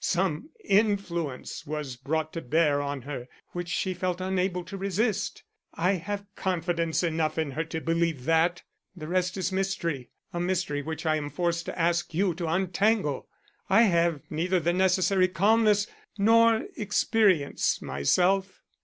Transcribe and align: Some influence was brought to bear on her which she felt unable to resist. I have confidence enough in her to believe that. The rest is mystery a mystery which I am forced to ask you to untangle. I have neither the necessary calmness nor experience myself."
Some 0.03 0.49
influence 0.65 1.67
was 1.67 1.95
brought 1.95 2.33
to 2.33 2.41
bear 2.41 2.81
on 2.81 3.03
her 3.03 3.27
which 3.51 3.67
she 3.69 3.93
felt 3.93 4.19
unable 4.19 4.63
to 4.63 4.75
resist. 4.75 5.43
I 5.75 5.91
have 5.91 6.25
confidence 6.35 7.03
enough 7.03 7.37
in 7.37 7.51
her 7.51 7.63
to 7.65 7.79
believe 7.79 8.25
that. 8.25 8.63
The 8.95 9.07
rest 9.07 9.37
is 9.37 9.51
mystery 9.51 10.09
a 10.33 10.39
mystery 10.39 10.81
which 10.81 11.05
I 11.05 11.17
am 11.17 11.29
forced 11.29 11.67
to 11.67 11.79
ask 11.79 12.15
you 12.15 12.33
to 12.33 12.47
untangle. 12.47 13.27
I 13.69 13.83
have 13.83 14.21
neither 14.31 14.59
the 14.59 14.73
necessary 14.73 15.27
calmness 15.27 15.85
nor 16.17 16.63
experience 16.75 17.79
myself." 17.79 18.59